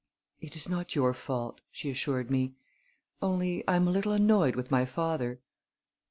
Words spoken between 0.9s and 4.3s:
your fault," she assured me; "only I am a little